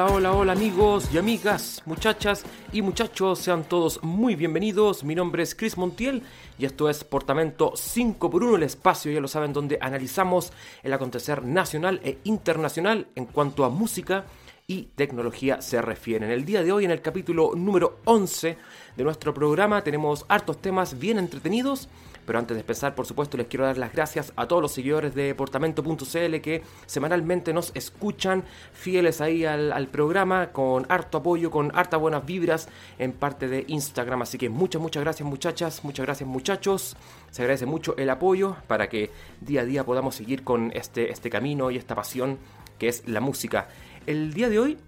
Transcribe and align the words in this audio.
Hola, 0.00 0.14
hola, 0.14 0.32
hola 0.32 0.52
amigos 0.52 1.10
y 1.12 1.18
amigas, 1.18 1.82
muchachas 1.84 2.44
y 2.72 2.80
muchachos, 2.80 3.38
sean 3.38 3.64
todos 3.64 4.02
muy 4.02 4.34
bienvenidos. 4.34 5.04
Mi 5.04 5.14
nombre 5.14 5.42
es 5.42 5.54
Chris 5.54 5.76
Montiel 5.76 6.22
y 6.58 6.64
esto 6.64 6.88
es 6.88 7.04
Portamento 7.04 7.72
5x1, 7.74 8.56
el 8.56 8.62
espacio, 8.62 9.12
ya 9.12 9.20
lo 9.20 9.28
saben, 9.28 9.52
donde 9.52 9.76
analizamos 9.78 10.54
el 10.82 10.94
acontecer 10.94 11.44
nacional 11.44 12.00
e 12.02 12.16
internacional 12.24 13.08
en 13.14 13.26
cuanto 13.26 13.62
a 13.62 13.68
música 13.68 14.24
y 14.66 14.84
tecnología 14.94 15.60
se 15.60 15.82
refiere. 15.82 16.24
En 16.24 16.32
el 16.32 16.46
día 16.46 16.62
de 16.62 16.72
hoy, 16.72 16.86
en 16.86 16.92
el 16.92 17.02
capítulo 17.02 17.52
número 17.54 17.98
11 18.06 18.56
de 18.96 19.04
nuestro 19.04 19.34
programa, 19.34 19.84
tenemos 19.84 20.24
hartos 20.28 20.62
temas 20.62 20.98
bien 20.98 21.18
entretenidos 21.18 21.90
pero 22.30 22.38
antes 22.38 22.54
de 22.54 22.60
empezar, 22.60 22.94
por 22.94 23.06
supuesto, 23.06 23.36
les 23.36 23.48
quiero 23.48 23.64
dar 23.64 23.76
las 23.76 23.92
gracias 23.92 24.32
a 24.36 24.46
todos 24.46 24.62
los 24.62 24.70
seguidores 24.70 25.16
de 25.16 25.34
Portamento.cl 25.34 26.40
que 26.40 26.62
semanalmente 26.86 27.52
nos 27.52 27.72
escuchan, 27.74 28.44
fieles 28.72 29.20
ahí 29.20 29.44
al, 29.44 29.88
programa, 29.88 30.52
con 30.52 30.86
harto 30.88 31.18
apoyo, 31.18 31.50
con 31.50 31.76
hartas 31.76 31.98
buenas 31.98 32.24
vibras 32.24 32.68
en 33.00 33.10
parte 33.14 33.48
de 33.48 33.64
Instagram. 33.66 34.22
Así 34.22 34.38
que 34.38 34.48
muchas, 34.48 34.80
muchas 34.80 35.02
gracias 35.02 35.28
muchachas, 35.28 35.82
muchas 35.82 36.06
gracias 36.06 36.28
muchachos. 36.28 36.96
Se 37.32 37.42
agradece 37.42 37.66
mucho 37.66 37.96
el 37.96 38.08
apoyo 38.08 38.54
para 38.68 38.88
que 38.88 39.10
día 39.40 39.62
a 39.62 39.64
día 39.64 39.82
podamos 39.82 40.14
seguir 40.14 40.44
con 40.44 40.70
este, 40.72 41.10
este 41.10 41.30
camino 41.30 41.72
y 41.72 41.78
esta 41.78 41.96
pasión 41.96 42.38
que 42.78 42.86
es 42.86 43.08
la 43.08 43.18
música. 43.18 43.66
El 44.06 44.34
día 44.34 44.48
de 44.48 44.60
hoy 44.60 44.78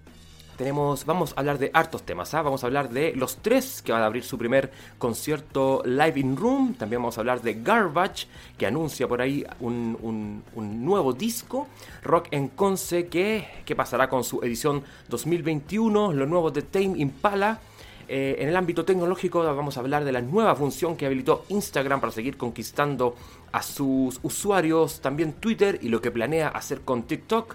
tenemos, 0.57 1.05
vamos 1.07 1.33
a 1.37 1.41
hablar 1.41 1.59
de 1.59 1.71
hartos 1.73 2.03
temas, 2.03 2.35
¿ah? 2.35 2.43
vamos 2.43 2.63
a 2.63 2.67
hablar 2.67 2.91
de 2.91 3.15
los 3.15 3.37
tres 3.37 3.83
que 3.83 3.93
van 3.93 4.03
a 4.03 4.07
abrir 4.07 4.25
su 4.25 4.39
primer 4.39 4.71
concierto 4.99 5.83
live 5.85 6.19
in 6.19 6.37
room, 6.37 6.75
también 6.75 7.03
vamos 7.03 7.19
a 7.19 7.21
hablar 7.21 7.41
de 7.43 7.55
Garbage, 7.63 8.27
que 8.59 8.67
anuncia 8.67 9.09
por 9.09 9.21
ahí 9.21 9.45
un, 9.61 10.43
nuevo 10.55 11.13
disco, 11.13 11.69
Rock 12.03 12.29
en 12.31 12.49
Conce, 12.49 13.07
que, 13.07 13.47
pasará 13.77 14.09
con 14.09 14.23
su 14.23 14.43
edición 14.43 14.83
2021, 15.09 16.13
lo 16.13 16.27
nuevo 16.27 16.51
de 16.51 16.63
Tame 16.63 16.99
Impala, 16.99 17.61
eh, 18.09 18.37
en 18.41 18.49
el 18.49 18.57
ámbito 18.57 18.85
tecnológico 18.85 19.43
vamos 19.43 19.77
a 19.77 19.81
hablar 19.81 20.05
de 20.05 20.13
la 20.13 20.21
nueva 20.21 20.55
función 20.55 20.97
que 20.97 21.07
habilitó 21.07 21.47
Instagram 21.49 22.01
para 22.01 22.13
seguir 22.13 22.37
conquistando 22.37 23.17
a 23.53 23.63
sus 23.63 24.19
usuarios, 24.23 25.01
también 25.01 25.33
Twitter 25.35 25.79
y 25.81 25.89
lo 25.89 26.03
que 26.03 26.11
planea 26.11 26.49
hacer 26.49 26.83
con 26.83 27.05
TikTok. 27.05 27.55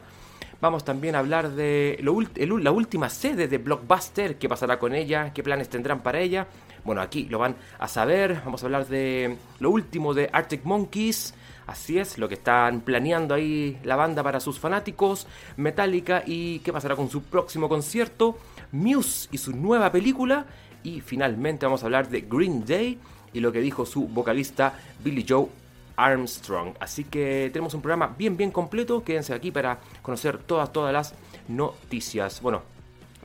Vamos 0.60 0.84
también 0.84 1.14
a 1.14 1.20
hablar 1.20 1.52
de 1.52 2.00
la 2.02 2.72
última 2.72 3.10
sede 3.10 3.48
de 3.48 3.60
Blockbuster, 3.60 4.38
qué 4.38 4.50
pasará 4.50 4.80
con 4.80 4.96
ella, 4.96 5.32
qué 5.32 5.44
planes 5.44 5.70
tendrán 5.70 6.02
para 6.02 6.20
ella. 6.20 6.48
Bueno, 6.84 7.02
aquí 7.02 7.26
lo 7.26 7.38
van 7.38 7.56
a 7.78 7.88
saber. 7.88 8.42
Vamos 8.44 8.64
a 8.64 8.66
hablar 8.66 8.88
de 8.88 9.38
lo 9.60 9.70
último 9.70 10.16
de 10.16 10.30
Arctic 10.34 10.64
Monkeys. 10.64 11.36
Así 11.68 12.00
es, 12.00 12.18
lo 12.18 12.28
que 12.28 12.36
están 12.36 12.82
planeando 12.82 13.36
ahí 13.36 13.78
la 13.84 13.96
banda 13.98 14.24
para 14.24 14.40
sus 14.40 14.58
fanáticos, 14.58 15.28
Metallica 15.58 16.24
y 16.26 16.60
qué 16.60 16.74
pasará 16.74 16.96
con 16.96 17.10
su 17.10 17.24
próximo 17.24 17.70
concierto, 17.70 18.40
Muse 18.72 19.28
y 19.32 19.38
su 19.38 19.56
nueva 19.56 19.92
película 19.92 20.46
y 20.82 21.02
finalmente 21.02 21.66
vamos 21.66 21.84
a 21.84 21.88
hablar 21.88 22.10
de 22.10 22.22
Green 22.22 22.66
Day 22.66 22.98
y 23.34 23.42
lo 23.42 23.52
que 23.52 23.60
dijo 23.60 23.86
su 23.86 24.08
vocalista 24.08 24.80
Billy 25.04 25.26
Joe 25.28 25.50
Armstrong. 25.98 26.76
Así 26.80 27.04
que 27.04 27.50
tenemos 27.52 27.74
un 27.74 27.82
programa 27.82 28.16
bien, 28.18 28.38
bien 28.38 28.52
completo. 28.52 29.04
Quédense 29.04 29.34
aquí 29.34 29.52
para 29.52 29.80
conocer 30.02 30.38
todas, 30.38 30.72
todas 30.72 30.94
las 30.94 31.14
noticias. 31.50 32.42
Bueno, 32.42 32.62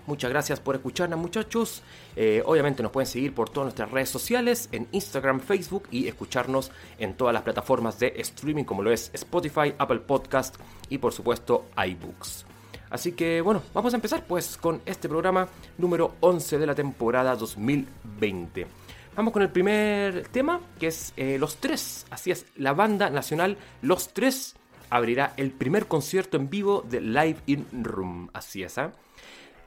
Muchas 0.07 0.31
gracias 0.31 0.59
por 0.59 0.75
escucharnos 0.75 1.19
muchachos. 1.19 1.83
Eh, 2.17 2.43
obviamente 2.45 2.83
nos 2.83 2.91
pueden 2.91 3.07
seguir 3.07 3.35
por 3.35 3.51
todas 3.51 3.67
nuestras 3.67 3.91
redes 3.91 4.09
sociales, 4.09 4.69
en 4.73 4.89
Instagram, 4.91 5.41
Facebook 5.41 5.85
y 5.91 6.09
escucharnos 6.09 6.73
en 6.99 7.15
todas 7.15 7.33
las 7.33 7.45
plataformas 7.45 7.99
de 8.01 8.13
streaming 8.17 8.65
como 8.65 8.83
lo 8.83 8.91
es 8.91 9.11
Spotify, 9.15 9.75
Apple 9.79 10.01
Podcast 10.01 10.57
y 10.89 10.99
por 10.99 11.13
supuesto 11.13 11.67
iBooks. 11.77 12.47
Así 12.91 13.13
que 13.13 13.41
bueno, 13.41 13.63
vamos 13.73 13.95
a 13.95 13.97
empezar 13.97 14.25
pues 14.27 14.57
con 14.57 14.83
este 14.85 15.09
programa 15.09 15.49
número 15.79 16.17
11 16.21 16.59
de 16.59 16.67
la 16.67 16.75
temporada 16.75 17.37
2020. 17.37 18.82
Vamos 19.15 19.35
con 19.35 19.43
el 19.43 19.51
primer 19.51 20.27
tema, 20.29 20.59
que 20.81 20.87
es 20.87 21.13
eh, 21.19 21.37
Los 21.39 21.59
Tres. 21.59 22.07
Así 22.09 22.31
es, 22.31 22.47
la 22.57 22.73
banda 22.73 23.11
nacional 23.11 23.59
Los 23.83 24.15
Tres 24.15 24.55
abrirá 24.89 25.35
el 25.37 25.51
primer 25.51 25.87
concierto 25.87 26.39
en 26.39 26.49
vivo 26.49 26.83
de 26.89 27.03
Live 27.03 27.37
in 27.45 27.67
Room. 27.83 28.31
Así 28.33 28.63
es, 28.63 28.79
¿eh? 28.79 28.89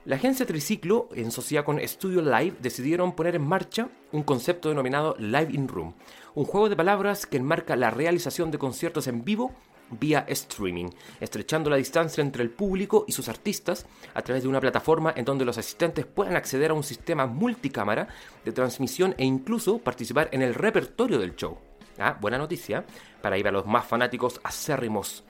La 0.06 0.16
agencia 0.16 0.48
Triciclo, 0.48 1.10
en 1.14 1.30
sociedad 1.32 1.64
con 1.64 1.80
Studio 1.80 2.24
Live, 2.24 2.56
decidieron 2.60 3.16
poner 3.16 3.36
en 3.36 3.44
marcha 3.44 3.88
un 4.12 4.24
concepto 4.24 4.70
denominado 4.70 5.16
Live 5.20 5.50
in 5.52 5.68
Room, 5.68 5.94
un 6.34 6.46
juego 6.46 6.68
de 6.68 6.76
palabras 6.76 7.28
que 7.28 7.38
enmarca 7.38 7.76
la 7.76 7.92
realización 7.92 8.50
de 8.50 8.58
conciertos 8.58 9.06
en 9.06 9.24
vivo 9.24 9.54
vía 9.90 10.26
streaming, 10.28 10.90
estrechando 11.20 11.70
la 11.70 11.76
distancia 11.78 12.22
entre 12.22 12.44
el 12.44 12.50
público 12.50 13.06
y 13.08 13.12
sus 13.12 13.30
artistas 13.30 13.86
a 14.14 14.22
través 14.22 14.44
de 14.44 14.50
una 14.50 14.60
plataforma 14.60 15.14
en 15.16 15.26
donde 15.26 15.46
los 15.46 15.58
asistentes 15.58 16.06
puedan 16.06 16.36
acceder 16.36 16.72
a 16.72 16.74
un 16.74 16.84
sistema 16.84 17.26
multicámara 17.26 18.08
de 18.44 18.52
transmisión 18.52 19.16
e 19.18 19.26
incluso 19.26 19.80
participar 19.80 20.30
en 20.32 20.42
el 20.42 20.54
repertorio 20.54 21.20
del 21.20 21.36
show. 21.36 21.58
Ah, 21.98 22.18
buena 22.20 22.38
noticia 22.38 22.86
para 23.22 23.38
ir 23.38 23.48
a 23.48 23.52
los 23.52 23.66
más 23.66 23.86
fanáticos 23.86 24.40
acérrimos. 24.44 25.24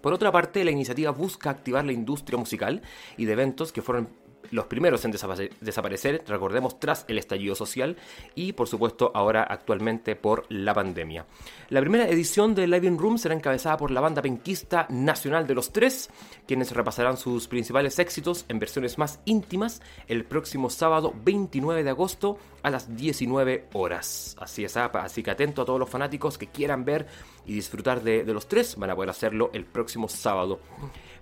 Por 0.00 0.14
otra 0.14 0.32
parte, 0.32 0.64
la 0.64 0.70
iniciativa 0.70 1.10
busca 1.10 1.50
activar 1.50 1.84
la 1.84 1.92
industria 1.92 2.38
musical 2.38 2.80
y 3.18 3.26
de 3.26 3.32
eventos 3.32 3.70
que 3.70 3.82
fueron 3.82 4.08
los 4.50 4.66
primeros 4.66 5.04
en 5.04 5.12
desaparecer, 5.60 6.24
recordemos, 6.26 6.80
tras 6.80 7.04
el 7.08 7.18
estallido 7.18 7.54
social 7.54 7.96
y, 8.34 8.52
por 8.52 8.68
supuesto, 8.68 9.10
ahora 9.14 9.42
actualmente 9.42 10.16
por 10.16 10.46
la 10.48 10.74
pandemia. 10.74 11.26
La 11.68 11.80
primera 11.80 12.08
edición 12.08 12.54
de 12.54 12.66
Living 12.66 12.98
Room 12.98 13.18
será 13.18 13.34
encabezada 13.34 13.76
por 13.76 13.90
la 13.90 14.00
banda 14.00 14.22
penquista 14.22 14.86
nacional 14.90 15.46
de 15.46 15.54
los 15.54 15.72
tres, 15.72 16.10
quienes 16.46 16.72
repasarán 16.72 17.16
sus 17.16 17.48
principales 17.48 17.98
éxitos 17.98 18.44
en 18.48 18.58
versiones 18.58 18.98
más 18.98 19.20
íntimas 19.24 19.80
el 20.08 20.24
próximo 20.24 20.70
sábado 20.70 21.14
29 21.24 21.84
de 21.84 21.90
agosto 21.90 22.38
a 22.62 22.70
las 22.70 22.96
19 22.96 23.68
horas. 23.74 24.36
Así 24.38 24.64
es, 24.64 24.76
así 24.76 25.22
que 25.22 25.30
atento 25.30 25.62
a 25.62 25.64
todos 25.64 25.78
los 25.78 25.90
fanáticos 25.90 26.38
que 26.38 26.48
quieran 26.48 26.84
ver 26.84 27.06
y 27.46 27.54
disfrutar 27.54 28.02
de, 28.02 28.24
de 28.24 28.34
los 28.34 28.48
tres, 28.48 28.76
van 28.76 28.90
a 28.90 28.94
poder 28.94 29.10
hacerlo 29.10 29.50
el 29.52 29.64
próximo 29.64 30.08
sábado. 30.08 30.60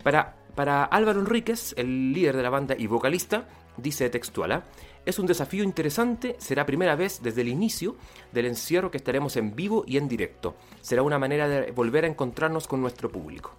Para 0.03 0.38
para 0.59 0.83
Álvaro 0.83 1.21
Enríquez, 1.21 1.73
el 1.77 2.13
líder 2.13 2.37
de 2.37 2.43
la 2.43 2.51
banda 2.51 2.75
y 2.77 2.89
vocalista, 2.89 3.47
dice 3.77 4.11
textual, 4.11 4.51
¿ah? 4.51 4.65
es 5.07 5.21
un 5.21 5.27
desafío 5.27 5.63
interesante, 5.63 6.35
será 6.41 6.67
primera 6.67 6.97
vez 6.97 7.23
desde 7.23 7.43
el 7.43 7.49
inicio 7.49 7.95
del 8.33 8.47
encierro 8.47 8.91
que 8.91 8.97
estaremos 8.97 9.37
en 9.37 9.55
vivo 9.55 9.85
y 9.87 9.99
en 9.99 10.09
directo. 10.09 10.57
Será 10.81 11.05
una 11.05 11.17
manera 11.17 11.47
de 11.47 11.71
volver 11.71 12.05
a 12.05 12.09
encontrarnos 12.09 12.67
con 12.67 12.81
nuestro 12.81 13.09
público. 13.09 13.55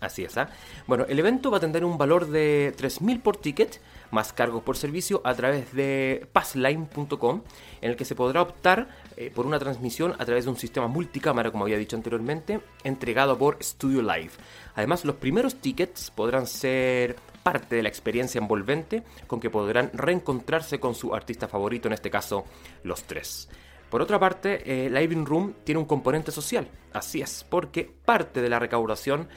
Así 0.00 0.24
es, 0.24 0.36
¿ah? 0.36 0.48
Bueno, 0.86 1.06
el 1.08 1.18
evento 1.18 1.50
va 1.50 1.56
a 1.56 1.60
tener 1.60 1.84
un 1.84 1.96
valor 1.96 2.28
de 2.28 2.74
3.000 2.76 3.22
por 3.22 3.38
ticket, 3.38 3.80
más 4.10 4.32
cargos 4.32 4.62
por 4.62 4.76
servicio 4.76 5.22
a 5.24 5.34
través 5.34 5.72
de 5.72 6.26
passline.com, 6.32 7.42
en 7.80 7.90
el 7.90 7.96
que 7.96 8.04
se 8.04 8.14
podrá 8.14 8.42
optar 8.42 8.88
eh, 9.16 9.30
por 9.34 9.46
una 9.46 9.58
transmisión 9.58 10.14
a 10.18 10.24
través 10.24 10.44
de 10.44 10.50
un 10.50 10.58
sistema 10.58 10.86
multicámara, 10.86 11.50
como 11.50 11.64
había 11.64 11.78
dicho 11.78 11.96
anteriormente, 11.96 12.60
entregado 12.84 13.38
por 13.38 13.62
Studio 13.62 14.02
Live. 14.02 14.32
Además, 14.74 15.04
los 15.04 15.16
primeros 15.16 15.56
tickets 15.56 16.10
podrán 16.10 16.46
ser 16.46 17.16
parte 17.42 17.76
de 17.76 17.82
la 17.82 17.88
experiencia 17.88 18.38
envolvente 18.38 19.02
con 19.26 19.40
que 19.40 19.50
podrán 19.50 19.90
reencontrarse 19.94 20.78
con 20.78 20.94
su 20.94 21.14
artista 21.14 21.48
favorito, 21.48 21.88
en 21.88 21.94
este 21.94 22.10
caso, 22.10 22.44
los 22.82 23.04
tres. 23.04 23.48
Por 23.90 24.02
otra 24.02 24.18
parte, 24.18 24.86
eh, 24.86 24.90
Living 24.90 25.24
Room 25.24 25.54
tiene 25.62 25.78
un 25.78 25.86
componente 25.86 26.32
social, 26.32 26.68
así 26.92 27.22
es, 27.22 27.46
porque 27.48 27.88
parte 28.04 28.42
de 28.42 28.48
la 28.48 28.58
recaudación 28.58 29.28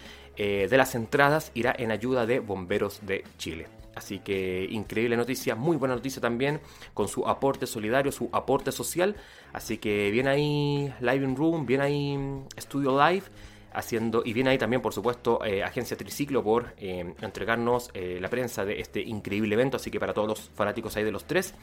eh, 0.41 0.69
de 0.69 0.77
las 0.77 0.95
entradas 0.95 1.51
irá 1.53 1.75
en 1.77 1.91
ayuda 1.91 2.25
de 2.25 2.39
Bomberos 2.39 3.01
de 3.05 3.25
Chile. 3.37 3.67
Así 3.93 4.19
que 4.19 4.65
increíble 4.71 5.17
noticia, 5.17 5.53
muy 5.53 5.75
buena 5.75 5.95
noticia 5.95 6.21
también, 6.21 6.61
con 6.93 7.09
su 7.09 7.27
aporte 7.27 7.67
solidario, 7.67 8.09
su 8.13 8.29
aporte 8.31 8.71
social. 8.71 9.17
Así 9.51 9.79
que 9.79 10.09
viene 10.11 10.29
ahí 10.29 10.93
Live 11.01 11.25
in 11.25 11.35
Room, 11.35 11.65
viene 11.65 11.83
ahí 11.83 12.19
Studio 12.57 12.97
Live. 12.97 13.25
haciendo, 13.73 14.23
y 14.25 14.31
viene 14.31 14.51
ahí 14.51 14.57
también, 14.57 14.81
por 14.81 14.93
supuesto, 14.93 15.43
eh, 15.43 15.61
Agencia 15.61 15.97
Triciclo 15.97 16.41
por 16.41 16.73
eh, 16.77 17.13
entregarnos 17.21 17.91
la 17.93 18.29
prensa 18.29 18.63
de 18.63 18.79
este 18.79 19.01
increíble 19.01 19.53
evento. 19.55 19.75
Así 19.75 19.91
que 19.91 19.99
para 19.99 20.13
todos 20.13 20.27
los 20.29 20.39
fanáticos 20.55 20.95
ahí 20.95 21.03
de 21.03 21.11
los 21.11 21.25
tres, 21.25 21.53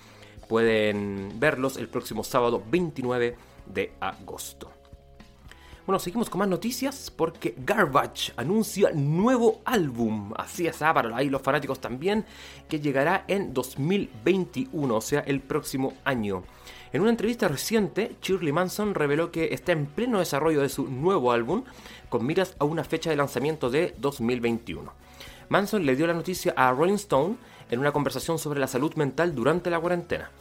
pueden 0.51 1.41
verlos 1.41 1.79
el 1.79 1.89
próximo 1.89 2.23
sábado 2.23 2.63
29 2.71 3.37
de 3.73 3.93
agosto. 4.01 4.76
Bueno, 5.87 6.01
seguimos 6.01 6.29
con 6.29 6.41
más 6.41 6.49
noticias 6.49 7.13
porque 7.15 7.55
Garbage 7.59 8.33
anuncia 8.37 8.91
nuevo 8.93 9.61
álbum. 9.65 10.33
Así 10.37 10.67
es, 10.67 10.83
ah, 10.83 10.93
para 10.93 11.17
ahí 11.17 11.31
los 11.31 11.43
fanáticos 11.43 11.81
también, 11.81 12.25
que 12.69 12.81
llegará 12.81 13.25
en 13.29 13.55
2021, 13.55 14.97
o 14.97 15.01
sea, 15.01 15.21
el 15.21 15.41
próximo 15.41 15.93
año. 16.05 16.43
En 16.93 17.03
una 17.03 17.11
entrevista 17.11 17.47
reciente, 17.47 18.17
Shirley 18.21 18.51
Manson 18.51 18.97
reveló 18.97 19.31
que 19.31 19.55
está 19.55 19.71
en 19.71 19.87
pleno 19.87 20.19
desarrollo 20.19 20.61
de 20.61 20.71
su 20.71 20.89
nuevo 20.89 21.31
álbum, 21.31 21.63
con 22.09 22.27
miras 22.27 22.57
a 22.59 22.65
una 22.65 22.83
fecha 22.83 23.11
de 23.11 23.17
lanzamiento 23.17 23.71
de 23.71 23.95
2021. 23.99 24.93
Manson 25.51 25.87
le 25.87 25.95
dio 25.95 26.09
la 26.09 26.15
noticia 26.15 26.53
a 26.57 26.73
Rolling 26.73 26.95
Stone 26.95 27.37
en 27.71 27.79
una 27.79 27.93
conversación 27.93 28.41
sobre 28.41 28.59
la 28.59 28.67
salud 28.67 28.93
mental 28.97 29.37
durante 29.37 29.71
la 29.71 29.79
cuarentena. 29.79 30.33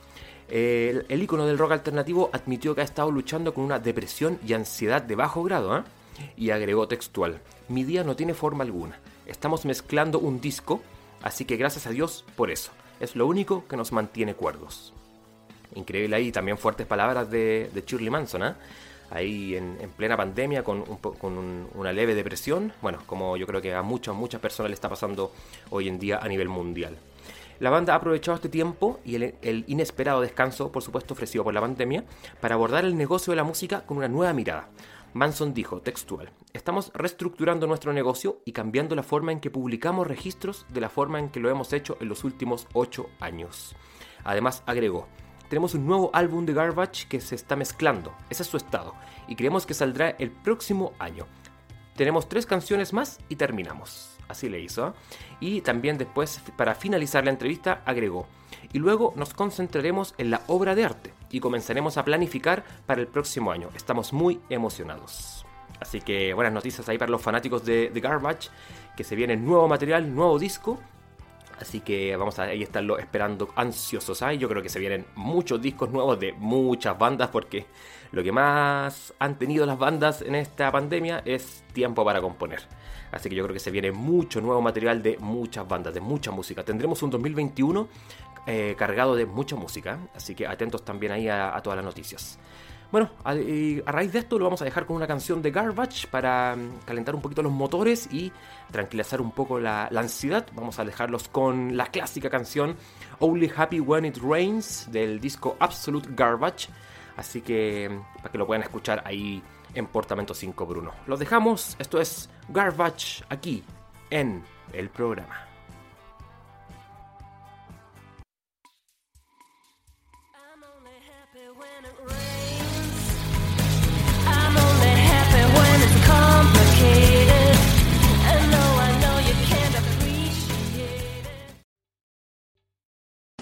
El, 0.50 1.06
el, 1.09 1.24
ícono 1.24 1.45
del 1.47 1.57
rock 1.57 1.71
alternativo 1.71 2.30
admitió 2.31 2.75
que 2.75 2.81
ha 2.81 2.83
estado 2.83 3.09
luchando 3.09 3.53
con 3.53 3.63
una 3.63 3.80
depresión 3.80 4.39
y 4.45 4.53
ansiedad 4.53 5.01
de 5.01 5.15
bajo 5.15 5.44
grado, 5.44 5.77
¿eh? 5.77 5.83
y 6.38 6.51
agregó 6.51 6.88
textual, 6.88 7.42
mi 7.68 7.83
día 7.83 8.03
no 8.03 8.15
tiene 8.15 8.33
forma 8.33 8.63
alguna, 8.63 9.00
estamos 9.25 9.65
mezclando 9.65 10.19
un 10.19 10.39
disco, 10.39 10.81
así 11.24 11.45
que 11.45 11.57
gracias 11.57 11.88
a 11.88 11.89
Dios 11.89 12.25
por 12.36 12.51
eso, 12.51 12.71
es 13.00 13.15
lo 13.15 13.27
único 13.27 13.68
que 13.68 13.77
nos 13.77 13.92
mantiene 13.92 14.36
cuerdos. 14.36 14.94
Increíble 15.74 16.15
ahí, 16.15 16.31
también 16.31 16.57
fuertes 16.57 16.86
palabras 16.86 17.30
de, 17.30 17.69
Shirley 17.86 18.09
Manson, 18.09 18.44
¿eh? 18.44 18.53
ahí 19.09 19.56
en, 19.56 19.77
plena 19.97 20.15
pandemia 20.15 20.63
con, 20.63 20.83
con 20.83 21.68
una 21.74 21.92
leve 21.92 22.13
depresión, 22.13 22.71
bueno, 22.81 23.00
como 23.06 23.36
yo 23.36 23.47
creo 23.47 23.62
que 23.62 23.74
a 23.74 23.81
muchas, 23.81 24.15
muchas 24.15 24.39
personas 24.39 24.69
le 24.69 24.75
está 24.75 24.89
pasando 24.89 25.31
hoy 25.71 25.88
en 25.88 26.00
día 26.00 26.19
a 26.19 26.27
nivel 26.27 26.50
mundial. 26.50 26.97
La 27.60 27.69
banda 27.69 27.94
ha 27.94 27.98
aprovechado 27.98 28.36
este 28.36 28.50
tiempo 28.50 29.00
y 29.06 29.16
el, 29.16 29.63
inesperado 29.68 30.22
descanso, 30.22 30.72
por 30.72 30.84
supuesto, 30.84 31.13
ofrecido 31.13 31.44
por 31.44 31.54
la 31.54 31.62
pandemia, 31.62 32.04
para 32.42 32.56
abordar 32.56 32.84
el 32.84 32.98
negocio 32.98 33.31
de 33.31 33.38
la 33.38 33.44
música 33.44 33.86
con 33.86 33.98
una 33.98 34.07
nueva 34.07 34.34
mirada. 34.34 34.69
Manson 35.13 35.54
dijo, 35.54 35.80
textual, 35.80 36.31
estamos 36.52 36.92
reestructurando 36.94 37.68
nuestro 37.68 37.94
negocio 37.94 38.42
y 38.44 38.52
cambiando 38.52 38.96
la 38.96 39.04
forma 39.04 39.31
en 39.31 39.40
que 39.40 39.50
publicamos 39.50 40.06
registros 40.06 40.66
de 40.68 40.81
la 40.81 40.90
forma 40.90 41.19
en 41.19 41.30
que 41.30 41.40
lo 41.40 41.50
hemos 41.50 41.72
hecho 41.72 41.98
en 42.02 42.10
los 42.10 42.25
últimos 42.25 42.68
ocho 42.74 43.10
años. 43.22 43.75
Además, 44.25 44.62
agregó, 44.66 45.07
tenemos 45.48 45.74
un 45.74 45.86
nuevo 45.86 46.10
álbum 46.13 46.46
de 46.46 46.54
Garbage 46.54 47.07
que 47.07 47.22
se 47.22 47.36
está 47.36 47.56
mezclando, 47.56 48.13
ese 48.30 48.44
es 48.44 48.50
su 48.50 48.57
estado, 48.57 48.94
y 49.30 49.38
creemos 49.38 49.66
que 49.66 49.74
saldrá 49.74 50.10
el 50.10 50.31
próximo 50.31 50.92
año. 51.00 51.28
Tenemos 51.96 52.28
tres 52.28 52.46
canciones 52.46 52.92
más 52.92 53.19
y 53.30 53.38
terminamos. 53.38 54.15
Así 54.27 54.50
le 54.50 54.60
hizo. 54.60 54.94
Y 55.39 55.62
también 55.62 55.98
después, 55.98 56.42
para 56.57 56.75
finalizar 56.75 57.24
la 57.24 57.31
entrevista, 57.31 57.81
agregó, 57.86 58.27
y 58.74 58.80
luego 58.80 59.13
nos 59.16 59.33
concentraremos 59.33 60.16
en 60.18 60.31
la 60.31 60.42
obra 60.48 60.75
de 60.75 60.86
arte 60.86 61.13
y 61.30 61.39
comenzaremos 61.39 61.98
a 61.98 62.06
planificar 62.06 62.63
para 62.86 63.01
el 63.01 63.07
próximo 63.07 63.51
año. 63.51 63.69
Estamos 63.75 64.13
muy 64.13 64.39
emocionados. 64.50 65.45
Así 65.80 66.01
que 66.01 66.33
buenas 66.33 66.54
noticias 66.54 66.88
ahí 66.89 66.98
para 66.98 67.12
los 67.12 67.22
fanáticos 67.22 67.66
de, 67.66 67.92
The 67.94 68.00
Garbage, 68.00 68.50
que 68.95 69.04
se 69.04 69.16
viene 69.16 69.36
nuevo 69.36 69.68
material, 69.68 70.13
nuevo 70.13 70.39
disco. 70.39 70.80
Así 71.60 71.80
que 71.80 72.16
vamos 72.18 72.38
a 72.39 72.44
ahí 72.44 72.63
estarlo 72.63 72.98
esperando 73.00 73.50
ansiosos. 73.56 74.21
¿ah? 74.21 74.33
Yo 74.33 74.50
creo 74.50 74.62
que 74.62 74.69
se 74.69 74.80
vienen 74.80 75.06
muchos 75.16 75.62
discos 75.62 75.89
nuevos 75.89 76.19
de 76.19 76.33
muchas 76.33 76.98
bandas 76.98 77.30
porque 77.30 77.66
lo 78.12 78.24
que 78.24 78.31
más 78.31 79.13
han 79.19 79.38
tenido 79.38 79.66
las 79.66 79.78
bandas 79.78 80.21
en 80.21 80.36
esta 80.36 80.71
pandemia 80.71 81.21
es 81.25 81.63
tiempo 81.74 82.04
para 82.04 82.21
componer. 82.21 82.62
Así 83.12 83.30
que 83.30 83.36
yo 83.36 83.44
creo 83.44 83.54
que 83.54 83.60
se 83.60 83.72
viene 83.72 83.92
mucho 83.92 84.42
nuevo 84.42 84.62
material 84.62 85.02
de 85.02 85.18
muchas 85.19 85.68
bandas, 85.68 85.94
de 85.94 86.02
mucha 86.02 86.31
música. 86.31 86.63
Tendremos 86.63 87.02
un 87.04 87.10
2021 87.10 87.88
eh, 88.48 88.75
cargado 88.78 89.16
de 89.16 89.25
mucha 89.25 89.56
música, 89.56 89.98
así 90.13 90.36
que 90.36 90.46
atentos 90.46 90.86
también 90.86 91.12
ahí 91.12 91.28
a, 91.28 91.60
todas 91.63 91.78
las 91.78 91.86
noticias. 91.86 92.38
Bueno, 92.92 93.10
a, 93.24 93.34
raíz 93.92 94.13
de 94.13 94.19
esto 94.19 94.38
lo 94.38 94.46
vamos 94.46 94.62
a 94.62 94.66
dejar 94.66 94.86
con 94.86 94.96
una 94.96 95.07
canción 95.07 95.42
de 95.42 95.50
Garbage 95.50 96.07
para 96.07 96.56
mm, 96.56 96.86
calentar 96.86 97.16
un 97.16 97.22
poquito 97.22 97.42
los 97.42 97.52
motores 97.52 98.07
y 98.12 98.31
tranquilizar 98.72 99.19
un 99.19 99.31
poco 99.31 99.60
la, 99.60 99.88
la, 99.90 100.02
ansiedad. 100.02 100.46
Vamos 100.54 100.78
a 100.78 100.86
dejarlos 100.86 101.28
con 101.28 101.75
la 101.75 101.88
clásica 101.88 102.30
canción 102.30 102.75
Only 103.19 103.52
Happy 103.56 103.80
When 103.80 104.06
It 104.06 104.18
Rains 104.18 104.90
del 104.92 105.19
disco 105.19 105.57
Absolute 105.60 106.10
Garbage. 106.12 106.69
Así 107.18 107.42
que 107.42 107.90
mm, 107.90 108.18
para 108.18 108.31
que 108.31 108.38
lo 108.38 108.46
puedan 108.46 108.62
escuchar 108.62 109.02
ahí 109.06 109.42
en 109.75 109.88
Portamento 109.88 110.33
5 110.33 110.66
Bruno. 110.66 110.92
Los 111.06 111.19
dejamos, 111.19 111.75
esto 111.80 112.00
es 112.00 112.30
Garbage 112.50 113.24
aquí 113.30 113.63
en 114.10 114.44
el 114.74 114.89
programa. 114.89 115.45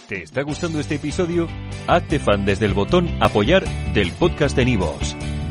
¿Te 0.07 0.21
está 0.21 0.43
gustando 0.43 0.79
este 0.79 0.95
episodio? 0.95 1.47
Hazte 1.87 2.19
fan 2.19 2.45
desde 2.45 2.65
el 2.67 2.73
botón 2.73 3.09
apoyar 3.19 3.63
del 3.93 4.11
podcast 4.11 4.55
de 4.55 4.65
Nivos. 4.65 5.15